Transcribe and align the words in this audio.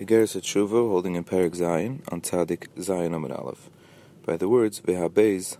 Tshuva, 0.00 0.70
holding 0.70 1.14
in 1.14 1.24
Zion, 1.54 2.02
on 2.08 2.22
Tzadik 2.22 2.68
Zion 2.80 3.12
Aleph, 3.12 3.68
by 4.24 4.38
the 4.38 4.48
words 4.48 4.80
Vehabez. 4.80 5.58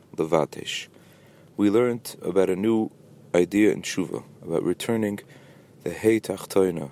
We 1.58 1.68
learned 1.68 2.16
about 2.22 2.48
a 2.48 2.56
new 2.56 2.90
idea 3.34 3.70
in 3.70 3.82
Tshuva, 3.82 4.24
about 4.42 4.62
returning 4.62 5.20
the 5.84 5.90
Hey 5.90 6.20
Tachtoina, 6.20 6.90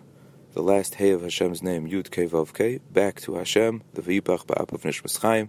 the 0.52 0.62
last 0.62 0.96
Hey 0.96 1.10
of 1.10 1.22
Hashem's 1.22 1.62
name, 1.62 1.88
Yud 1.88 2.10
Kei 2.10 2.26
Vav 2.26 2.52
Kei, 2.52 2.80
back 2.92 3.18
to 3.22 3.36
Hashem, 3.36 3.82
the 3.94 4.02
V'yipach 4.02 4.44
Ba'apav 4.44 4.82
Nishmas 4.82 5.18
Chaim. 5.22 5.48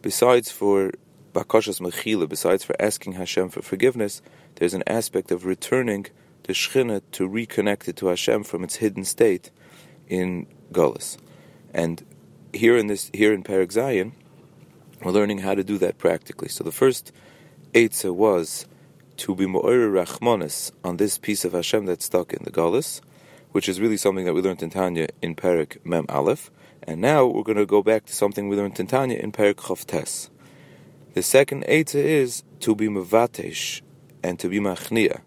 Besides 0.00 0.50
for 0.50 0.92
Bakashas 1.34 1.82
Mechila, 1.82 2.26
besides 2.26 2.64
for 2.64 2.74
asking 2.80 3.12
Hashem 3.12 3.50
for 3.50 3.60
forgiveness, 3.60 4.22
there's 4.54 4.72
an 4.72 4.84
aspect 4.86 5.30
of 5.30 5.44
returning 5.44 6.06
the 6.44 6.54
Shechina 6.54 7.02
to 7.12 7.28
reconnect 7.28 7.88
it 7.88 7.96
to 7.96 8.06
Hashem 8.06 8.44
from 8.44 8.64
its 8.64 8.76
hidden 8.76 9.04
state 9.04 9.50
in 10.08 10.46
Gullus. 10.72 11.18
And 11.76 12.06
here 12.54 12.74
in 12.78 12.86
this 12.86 13.10
here 13.12 13.34
in 13.34 13.44
Perik 13.44 13.70
Zion, 13.70 14.12
we're 15.04 15.12
learning 15.12 15.38
how 15.38 15.54
to 15.54 15.62
do 15.62 15.76
that 15.78 15.98
practically. 15.98 16.48
So 16.48 16.64
the 16.64 16.72
first 16.72 17.12
Eitzah 17.74 18.14
was 18.14 18.64
to 19.18 19.34
be 19.34 19.44
Mo'er 19.46 19.90
Rachmanis 19.90 20.72
on 20.82 20.96
this 20.96 21.18
piece 21.18 21.44
of 21.44 21.52
Hashem 21.52 21.84
that's 21.84 22.06
stuck 22.06 22.32
in 22.32 22.44
the 22.44 22.50
Gullus, 22.50 23.02
which 23.52 23.68
is 23.68 23.78
really 23.78 23.98
something 23.98 24.24
that 24.24 24.32
we 24.32 24.40
learned 24.40 24.62
in 24.62 24.70
Tanya 24.70 25.08
in 25.20 25.34
Perik 25.36 25.84
Mem 25.84 26.06
Aleph. 26.08 26.50
And 26.82 27.02
now 27.02 27.26
we're 27.26 27.42
going 27.42 27.58
to 27.58 27.66
go 27.66 27.82
back 27.82 28.06
to 28.06 28.14
something 28.14 28.48
we 28.48 28.56
learned 28.56 28.80
in 28.80 28.86
Tanya 28.86 29.18
in 29.18 29.30
Perik 29.30 29.56
Chavtes. 29.56 30.30
The 31.12 31.22
second 31.22 31.64
Eitzah 31.66 31.96
is 31.96 32.42
to 32.60 32.74
be 32.74 32.88
Mavatesh 32.88 33.82
and 34.22 34.38
to 34.38 34.48
be 34.48 34.60
Machnia. 34.60 35.20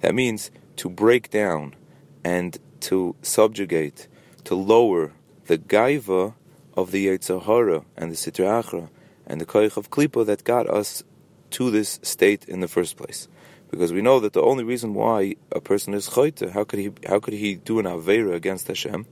That 0.00 0.16
means 0.16 0.50
to 0.76 0.90
break 0.90 1.30
down 1.30 1.76
and 2.24 2.58
to 2.80 3.14
subjugate, 3.22 4.08
to 4.44 4.56
lower 4.56 5.12
the 5.52 5.58
gaiva 5.58 6.32
of 6.72 6.92
the 6.92 7.08
Yetzirah 7.08 7.84
and 7.94 8.10
the 8.10 8.16
Sitra 8.16 8.62
Achra 8.62 8.88
and 9.26 9.38
the 9.38 9.44
Koich 9.44 9.76
of 9.76 9.90
Klippa 9.90 10.24
that 10.24 10.44
got 10.44 10.66
us 10.66 11.02
to 11.50 11.70
this 11.70 12.00
state 12.02 12.46
in 12.46 12.60
the 12.60 12.68
first 12.68 12.96
place. 12.96 13.28
Because 13.70 13.92
we 13.92 14.00
know 14.00 14.18
that 14.20 14.32
the 14.32 14.40
only 14.40 14.64
reason 14.64 14.94
why 14.94 15.36
a 15.50 15.60
person 15.60 15.92
is 15.92 16.08
choyte, 16.08 16.50
how 16.52 16.64
could 16.64 16.78
he 16.78 16.90
how 17.06 17.20
could 17.20 17.34
he 17.34 17.56
do 17.56 17.78
an 17.78 17.84
avera 17.84 18.34
against 18.34 18.66
Hashem? 18.66 19.04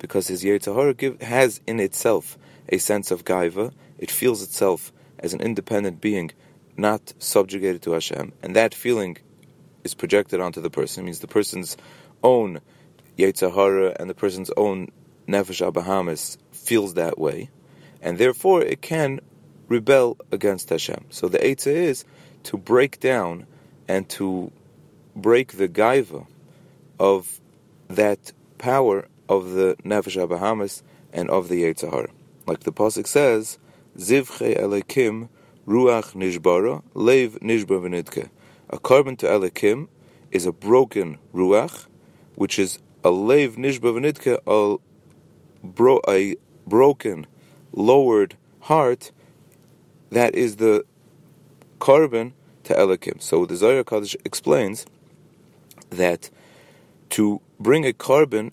Because 0.00 0.26
his 0.26 0.42
Yetzirah 0.42 1.22
has 1.22 1.60
in 1.64 1.78
itself 1.78 2.36
a 2.68 2.78
sense 2.78 3.12
of 3.12 3.24
gaiva. 3.24 3.72
It 3.96 4.10
feels 4.10 4.42
itself 4.42 4.92
as 5.20 5.32
an 5.32 5.40
independent 5.40 6.00
being, 6.00 6.32
not 6.76 7.14
subjugated 7.20 7.82
to 7.82 7.92
Hashem, 7.92 8.32
and 8.42 8.56
that 8.56 8.74
feeling 8.74 9.18
is 9.84 9.94
projected 9.94 10.40
onto 10.40 10.60
the 10.60 10.70
person. 10.70 11.04
It 11.04 11.06
means 11.06 11.20
the 11.20 11.28
person's 11.28 11.76
own 12.24 12.60
Yetzirah 13.16 13.94
and 14.00 14.10
the 14.10 14.14
person's 14.14 14.50
own 14.56 14.90
Nefesh 15.26 15.72
Abahamis 15.72 16.36
feels 16.52 16.94
that 16.94 17.18
way, 17.18 17.50
and 18.02 18.18
therefore 18.18 18.62
it 18.62 18.82
can 18.82 19.20
rebel 19.68 20.18
against 20.30 20.68
Hashem. 20.68 21.06
So 21.10 21.28
the 21.28 21.38
Eitzah 21.38 21.66
is 21.74 22.04
to 22.44 22.56
break 22.56 23.00
down 23.00 23.46
and 23.88 24.08
to 24.10 24.52
break 25.16 25.52
the 25.52 25.68
gaiva 25.68 26.26
of 26.98 27.40
that 27.88 28.32
power 28.58 29.08
of 29.28 29.50
the 29.52 29.76
Nefesh 29.84 30.26
Abahamis 30.26 30.82
and 31.12 31.30
of 31.30 31.48
the 31.48 31.62
Yetzirah. 31.62 32.10
Like 32.46 32.60
the 32.60 32.72
Pasuk 32.72 33.06
says, 33.06 33.58
Zivche 33.96 34.58
Elokim 34.58 35.28
Ruach 35.66 36.14
Nishbara 36.14 36.82
Lev 36.94 37.38
Nishbar 37.40 37.80
V'nidke. 37.80 38.28
A 38.70 38.78
korban 38.78 39.16
to 39.18 39.26
Elokim 39.26 39.88
is 40.30 40.46
a 40.46 40.52
broken 40.52 41.18
Ruach, 41.32 41.86
which 42.34 42.58
is 42.58 42.78
a 43.02 43.10
Lev 43.10 43.56
Nishbar 43.56 43.94
V'nidke, 43.94 44.38
bro- 45.64 46.00
a 46.06 46.36
broken, 46.66 47.26
lowered 47.72 48.36
heart, 48.60 49.10
that 50.10 50.34
is 50.34 50.56
the 50.56 50.84
korban 51.80 52.32
to 52.64 52.74
Elokim. 52.74 53.20
So 53.20 53.44
the 53.46 53.56
Zohar 53.56 53.84
Kaddish 53.84 54.16
explains 54.24 54.86
that 55.90 56.30
to 57.10 57.40
bring 57.58 57.86
a 57.86 57.92
korban, 57.92 58.52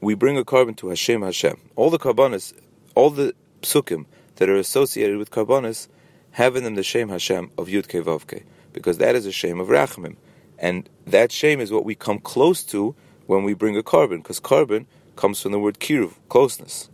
we 0.00 0.14
bring 0.14 0.38
a 0.38 0.44
korban 0.44 0.76
to 0.76 0.88
Hashem 0.88 1.22
Hashem. 1.22 1.60
All 1.76 1.90
the 1.90 1.98
karbanis, 1.98 2.54
all 2.94 3.10
the 3.10 3.34
psukim 3.62 4.06
that 4.36 4.48
are 4.48 4.56
associated 4.56 5.18
with 5.18 5.30
karbanis 5.30 5.88
have 6.32 6.56
in 6.56 6.64
them 6.64 6.74
the 6.74 6.82
Shem 6.82 7.10
Hashem 7.10 7.50
of 7.58 7.68
Yud 7.68 7.86
Vavke, 7.86 8.42
because 8.72 8.98
that 8.98 9.14
is 9.14 9.26
a 9.26 9.32
Shem 9.32 9.60
of 9.60 9.68
Rachamim. 9.68 10.16
And 10.58 10.88
that 11.06 11.30
Shem 11.30 11.60
is 11.60 11.70
what 11.70 11.84
we 11.84 11.94
come 11.94 12.18
close 12.18 12.64
to 12.64 12.94
when 13.26 13.44
we 13.44 13.54
bring 13.54 13.76
a 13.76 13.82
korban, 13.82 14.18
because 14.18 14.40
korban 14.40 14.86
comes 15.16 15.40
from 15.40 15.52
the 15.52 15.58
word 15.58 15.78
kiruv, 15.78 16.14
closeness. 16.28 16.88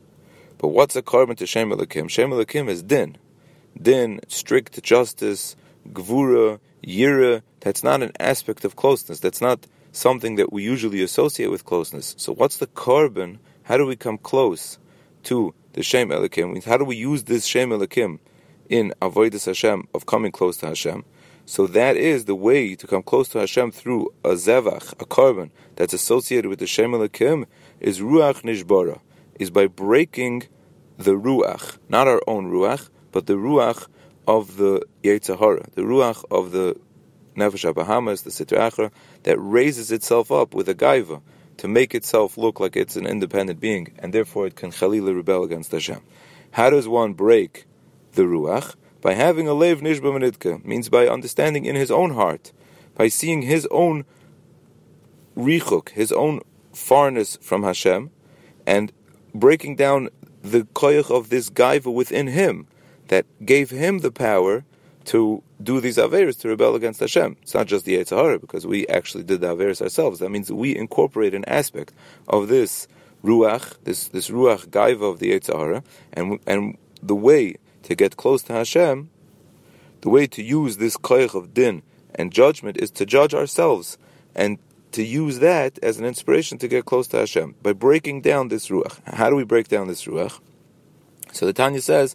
But 0.59 0.69
what's 0.69 0.97
a 0.97 1.03
korban 1.03 1.37
to 1.37 1.47
Shem 1.47 1.71
Elokim? 1.71 2.11
Shem 2.11 2.31
Elokim 2.31 2.69
is 2.69 2.83
din. 2.83 3.17
Din, 3.81 4.21
strict 4.27 4.83
justice, 4.83 5.57
gvura, 5.93 6.59
yira. 6.85 7.43
That's 7.61 7.85
not 7.85 8.03
an 8.03 8.13
aspect 8.19 8.65
of 8.65 8.77
closeness. 8.77 9.21
That's 9.21 9.41
not 9.41 9.67
something 9.93 10.37
that 10.37 10.53
we 10.53 10.63
usually 10.63 11.03
associate 11.03 11.51
with 11.51 11.65
closeness. 11.65 12.15
So 12.19 12.33
what's 12.33 12.57
the 12.57 12.67
korban? 12.67 13.39
How 13.65 13.77
do 13.77 13.87
we 13.87 13.97
come 13.97 14.19
close 14.19 14.79
to 15.25 15.55
the 15.75 15.83
Shem 15.83 16.09
Elokim? 16.09 16.65
How 16.65 16.77
do 16.77 16.85
we 16.85 16.97
use 16.97 17.25
this 17.25 17.45
Shem 17.45 17.71
Elokim 17.71 18.19
in 18.69 18.93
avoidus 19.01 19.47
Hashem 19.47 19.89
of 19.95 20.07
coming 20.07 20.33
close 20.33 20.57
to 20.59 20.67
Hashem? 20.67 21.05
So 21.49 21.67
that 21.69 21.97
is 21.97 22.27
the 22.27 22.35
way 22.35 22.75
to 22.75 22.87
come 22.87 23.03
close 23.03 23.27
to 23.31 23.39
Hashem 23.39 23.71
through 23.71 24.13
a 24.23 24.33
zevach, 24.33 24.93
a 25.01 25.07
korban 25.07 25.51
that's 25.77 25.95
associated 25.95 26.47
with 26.51 26.59
the 26.59 26.67
Shem 26.67 26.91
Elokim, 26.91 27.47
is 27.81 28.01
ruach 28.01 28.43
nishbara, 28.43 29.01
is 29.39 29.49
by 29.49 29.67
breaking 29.67 30.43
the 30.99 31.13
ruach, 31.13 31.79
not 31.89 32.07
our 32.07 32.21
own 32.27 32.53
ruach, 32.53 32.91
but 33.13 33.25
the 33.25 33.33
ruach 33.33 33.89
of 34.27 34.59
the 34.59 34.83
Yetzirah, 35.03 35.73
the 35.73 35.81
ruach 35.81 36.23
of 36.31 36.51
the 36.51 36.79
Nefesh 37.35 37.73
Bahamis, 37.73 38.25
the 38.25 38.31
Sitra 38.31 38.71
Achra, 38.71 38.91
that 39.23 39.39
raises 39.39 39.91
itself 39.91 40.31
up 40.31 40.53
with 40.53 40.69
a 40.69 40.75
gaiva 40.75 41.23
to 41.57 41.67
make 41.67 41.95
itself 41.95 42.37
look 42.37 42.61
like 42.61 42.77
it's 42.77 42.95
an 42.95 43.07
independent 43.07 43.59
being, 43.59 43.95
and 44.01 44.13
therefore 44.13 44.47
it 44.47 44.55
can 44.55 44.71
chalila 44.71 45.17
rebel 45.17 45.45
against 45.45 45.73
Hashem. 45.73 46.03
How 46.51 46.69
does 46.69 46.87
one 46.87 47.15
break 47.15 47.65
the 48.13 48.25
ruach? 48.25 48.75
By 49.01 49.15
having 49.15 49.49
a 49.49 49.55
lev 49.55 49.81
nishba 49.81 50.03
menitka, 50.03 50.65
means 50.65 50.89
by 50.89 51.07
understanding 51.07 51.65
in 51.65 51.77
his 51.77 51.91
own 51.91 52.15
heart, 52.15 52.53
by 52.95 53.09
seeing 53.09 53.43
his 53.43 53.67
own 53.71 54.05
richuk, 55.37 55.91
his 55.91 56.13
own 56.13 56.41
farness 56.73 57.41
from 57.43 57.63
Hashem, 57.63 58.11
and 58.67 58.93
breaking 59.35 59.77
down 59.77 60.09
the 60.43 60.63
koyach 60.63 61.11
of 61.11 61.31
this 61.31 61.51
gaiva 61.51 61.93
within 61.93 62.29
him 62.29 62.67
that 63.09 63.27
gave 63.45 63.71
him 63.71 64.01
the 64.01 64.11
power 64.11 64.65
to 65.07 65.43
do 65.63 65.81
these 65.81 65.97
averis 65.97 66.39
to 66.41 66.49
rebel 66.49 66.75
against 66.75 67.01
Hashem. 67.01 67.37
It's 67.43 67.55
not 67.55 67.67
just 67.67 67.85
the 67.85 67.97
Yetzirah, 67.97 68.41
because 68.41 68.67
we 68.67 68.87
actually 68.89 69.25
did 69.25 69.41
the 69.41 69.55
averis 69.55 69.81
ourselves. 69.81 70.19
That 70.21 70.31
means 70.31 70.53
we 70.53 70.77
incorporate 70.77 71.35
an 71.35 71.45
aspect 71.47 71.95
of 72.29 72.49
this 72.49 72.87
ruach, 73.25 73.83
this 73.85 74.09
this 74.09 74.29
ruach 74.29 74.69
gaiva 74.69 75.11
of 75.11 75.19
the 75.19 75.33
Yetzirah, 75.33 75.83
and 76.13 76.39
and 76.47 76.77
the 77.03 77.15
way 77.15 77.57
to 77.89 77.95
get 77.95 78.19
close 78.19 78.43
to 78.43 78.53
Hashem, 78.53 79.09
the 80.03 80.11
way 80.11 80.27
to 80.27 80.43
use 80.43 80.77
this 80.77 80.99
koich 80.99 81.35
of 81.35 81.55
din 81.55 81.83
and 82.15 82.31
judgment 82.31 82.77
is 82.77 82.91
to 82.91 83.07
judge 83.07 83.33
ourselves 83.33 83.97
and 84.35 84.59
to 84.93 85.03
use 85.03 85.39
that 85.39 85.79
as 85.83 85.99
an 85.99 86.05
inspiration 86.05 86.59
to 86.59 86.69
get 86.69 86.85
close 86.85 87.09
to 87.09 87.17
Hashem 87.17 87.55
by 87.63 87.73
breaking 87.73 88.21
down 88.21 88.49
this 88.49 88.69
ruach. 88.69 89.01
How 89.07 89.31
do 89.31 89.37
we 89.37 89.45
break 89.45 89.69
down 89.69 89.89
this 89.89 90.05
ruach? 90.05 90.39
So 91.33 91.47
the 91.47 91.55
Tanya 91.55 91.81
says 91.81 92.15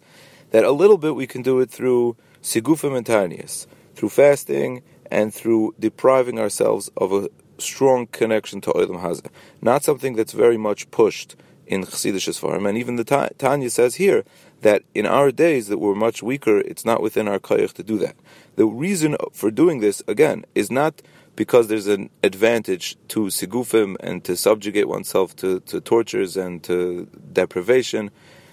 that 0.52 0.62
a 0.62 0.70
little 0.70 0.96
bit 0.96 1.16
we 1.16 1.26
can 1.26 1.42
do 1.42 1.58
it 1.58 1.70
through 1.70 2.16
sigufim 2.40 2.96
and 2.96 3.04
tarnias, 3.04 3.66
through 3.96 4.10
fasting 4.10 4.80
and 5.10 5.34
through 5.34 5.74
depriving 5.80 6.38
ourselves 6.38 6.88
of 6.96 7.12
a 7.12 7.28
strong 7.58 8.06
connection 8.06 8.60
to 8.60 8.70
Olam 8.70 9.02
Hazeh. 9.02 9.26
Not 9.60 9.82
something 9.82 10.14
that's 10.14 10.32
very 10.32 10.56
much 10.56 10.88
pushed 10.92 11.34
in 11.66 11.82
Chassidish 11.82 12.28
Sfarim, 12.28 12.68
and 12.68 12.78
even 12.78 12.94
the 12.96 13.32
Tanya 13.38 13.70
says 13.70 13.96
here 13.96 14.24
that 14.64 14.82
in 14.94 15.06
our 15.06 15.30
days 15.30 15.68
that 15.68 15.78
we're 15.78 15.94
much 15.94 16.22
weaker, 16.22 16.58
it's 16.58 16.84
not 16.84 17.02
within 17.02 17.28
our 17.28 17.38
koyach 17.38 17.74
to 17.74 17.82
do 17.82 17.98
that. 17.98 18.16
The 18.56 18.66
reason 18.66 19.16
for 19.32 19.50
doing 19.50 19.80
this, 19.80 20.02
again, 20.08 20.44
is 20.54 20.70
not 20.70 21.02
because 21.36 21.68
there's 21.68 21.86
an 21.86 22.08
advantage 22.22 22.96
to 23.08 23.26
sigufim 23.26 23.96
and 24.00 24.24
to 24.24 24.36
subjugate 24.36 24.88
oneself 24.88 25.36
to, 25.36 25.60
to 25.60 25.80
tortures 25.80 26.36
and 26.36 26.62
to 26.64 27.06
deprivation. 27.32 28.10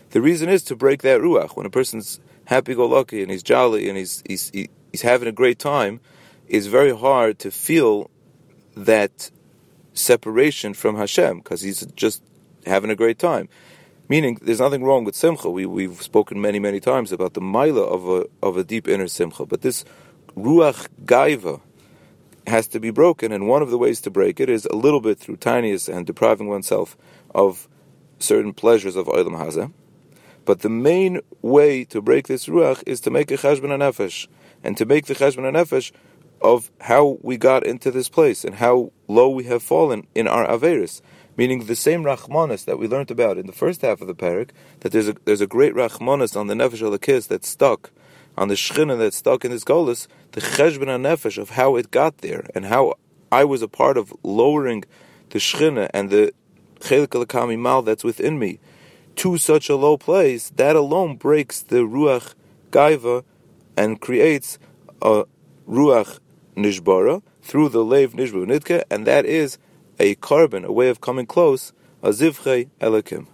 The 0.10 0.22
reason 0.22 0.50
is 0.50 0.64
to 0.64 0.76
break 0.76 1.02
that 1.04 1.22
ruach. 1.22 1.56
When 1.56 1.66
a 1.66 1.70
person's 1.70 2.20
happy-go-lucky 2.46 3.22
and 3.22 3.32
he's 3.32 3.44
jolly 3.44 3.88
and 3.88 3.98
he's, 3.98 4.22
he's, 4.28 4.52
he's 4.92 5.02
having 5.02 5.30
a 5.30 5.32
great 5.32 5.60
time, 5.60 6.02
it's 6.50 6.66
very 6.66 6.96
hard 6.96 7.40
to 7.40 7.52
feel 7.52 8.12
that 8.76 9.32
separation 9.94 10.74
from 10.74 10.98
Hashem 10.98 11.38
because 11.38 11.62
he's 11.62 11.86
just 11.96 12.22
having 12.66 12.90
a 12.90 12.96
great 12.96 13.20
time. 13.20 13.48
Meaning, 14.12 14.40
there's 14.42 14.60
nothing 14.60 14.84
wrong 14.84 15.06
with 15.06 15.16
simcha. 15.16 15.50
We, 15.50 15.66
we've 15.66 16.02
spoken 16.02 16.42
many, 16.42 16.60
many 16.60 16.82
times 16.82 17.14
about 17.14 17.34
the 17.34 17.40
mila 17.40 17.84
of 17.84 18.10
a, 18.10 18.26
of 18.46 18.58
a 18.58 18.64
deep 18.66 18.90
inner 18.90 19.08
simcha. 19.08 19.46
But 19.46 19.62
this 19.62 19.86
ruach 20.36 20.90
gaiva 21.06 21.62
has 22.46 22.68
to 22.68 22.82
be 22.82 22.90
broken, 22.90 23.32
and 23.32 23.48
one 23.48 23.62
of 23.62 23.70
the 23.70 23.78
ways 23.78 24.02
to 24.02 24.10
break 24.10 24.42
it 24.42 24.50
is 24.50 24.66
a 24.66 24.76
little 24.76 25.00
bit 25.00 25.18
through 25.18 25.38
tiniest 25.38 25.88
and 25.88 26.06
depriving 26.06 26.50
oneself 26.50 26.98
of 27.34 27.70
certain 28.20 28.52
pleasures 28.52 28.98
of 28.98 29.06
Olam 29.06 29.38
Hazeh. 29.38 29.72
But 30.44 30.60
the 30.60 30.68
main 30.68 31.22
way 31.42 31.86
to 31.86 32.02
break 32.02 32.28
this 32.28 32.48
ruach 32.48 32.84
is 32.86 33.00
to 33.02 33.12
make 33.12 33.32
a 33.32 33.38
cheshbon 33.38 33.70
nefesh, 33.70 34.28
and 34.62 34.76
to 34.76 34.86
make 34.86 35.06
the 35.06 35.16
cheshbon 35.16 35.50
nefesh 35.54 35.94
of 36.42 36.70
how 36.82 37.18
we 37.22 37.38
got 37.38 37.66
into 37.66 37.92
this 37.92 38.10
place 38.10 38.44
and 38.44 38.56
how 38.56 38.92
low 39.08 39.30
we 39.30 39.46
have 39.46 39.64
fallen 39.64 40.06
in 40.14 40.28
our 40.28 40.46
averis. 40.46 41.00
Meaning 41.38 41.66
the 41.66 41.76
same 41.76 42.04
rachmanis 42.04 42.66
that 42.66 42.78
we 42.78 42.88
learned 42.88 43.12
about 43.12 43.38
in 43.38 43.48
the 43.48 43.54
first 43.54 43.82
half 43.82 44.02
of 44.02 44.08
the 44.08 44.16
parak, 44.16 44.50
that 44.82 44.92
there's 44.92 45.08
a, 45.08 45.16
there's 45.26 45.42
a 45.42 45.48
great 45.48 45.74
rachmanis 45.74 46.36
on 46.36 46.48
the 46.48 46.54
nefesh 46.54 47.02
kiss 47.02 47.28
that's 47.28 47.48
stuck, 47.48 47.92
on 48.38 48.48
the 48.48 48.56
shchina 48.56 48.98
that's 48.98 49.18
stuck 49.18 49.46
in 49.46 49.52
this 49.52 49.64
golus, 49.64 50.08
the 50.34 50.42
cheshbon 50.42 50.88
nefesh 50.88 51.38
of 51.38 51.52
how 51.52 51.76
it 51.76 51.92
got 51.92 52.18
there 52.20 52.48
and 52.54 52.66
how 52.66 52.96
I 53.32 53.44
was 53.44 53.62
a 53.62 53.68
part 53.68 53.98
of 53.98 54.14
lowering 54.24 54.84
the 55.30 55.40
shchina 55.40 55.90
and 55.94 56.10
the 56.10 56.34
chelik 56.80 57.60
mal 57.60 57.82
that's 57.82 58.04
within 58.04 58.38
me 58.38 58.60
to 59.18 59.38
such 59.38 59.70
a 59.70 59.76
low 59.76 59.98
place, 59.98 60.50
that 60.56 60.76
alone 60.76 61.16
breaks 61.16 61.62
the 61.62 61.78
ruach 61.78 62.34
gaiva 62.72 63.24
and 63.78 64.00
creates 64.00 64.58
a 65.02 65.26
ruach 65.68 66.20
nishbara 66.56 67.22
through 67.42 67.70
the 67.70 67.84
leiv 67.84 68.10
nishbu 68.10 68.46
nidke, 68.46 68.84
and 68.90 69.06
that 69.06 69.26
is 69.26 69.58
a 70.02 70.16
korban, 70.16 70.66
a 70.66 70.74
way 70.74 70.90
of 70.90 71.02
coming 71.02 71.28
close, 71.28 71.74
a 72.04 72.10
zivche 72.10 72.70
elokim. 72.82 73.28